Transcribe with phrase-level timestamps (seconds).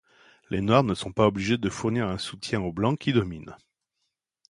[0.49, 3.55] Les Noirs ne sont pas obligés de fournir un soutien aux Blancs qui dominent.